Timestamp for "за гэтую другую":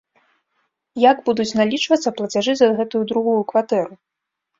2.61-3.37